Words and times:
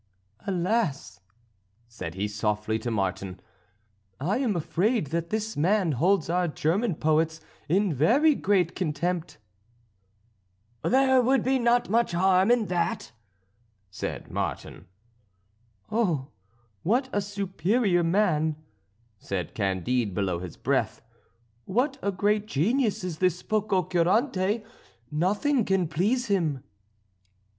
"Alas!" 0.47 1.19
said 1.87 2.15
he 2.15 2.27
softly 2.27 2.79
to 2.79 2.89
Martin, 2.89 3.39
"I 4.19 4.39
am 4.39 4.55
afraid 4.55 5.11
that 5.11 5.29
this 5.29 5.55
man 5.55 5.91
holds 5.91 6.27
our 6.27 6.47
German 6.47 6.95
poets 6.95 7.39
in 7.69 7.93
very 7.93 8.33
great 8.33 8.75
contempt." 8.75 9.37
"There 10.83 11.21
would 11.21 11.45
not 11.45 11.83
be 11.83 11.89
much 11.91 12.13
harm 12.13 12.49
in 12.49 12.65
that," 12.65 13.11
said 13.91 14.31
Martin. 14.31 14.87
"Oh! 15.91 16.29
what 16.81 17.07
a 17.13 17.21
superior 17.21 18.03
man," 18.03 18.55
said 19.19 19.53
Candide 19.53 20.15
below 20.15 20.39
his 20.39 20.57
breath. 20.57 21.03
"What 21.65 21.99
a 22.01 22.11
great 22.11 22.47
genius 22.47 23.03
is 23.03 23.19
this 23.19 23.43
Pococurante! 23.43 24.65
Nothing 25.11 25.63
can 25.63 25.87
please 25.87 26.25
him." 26.25 26.63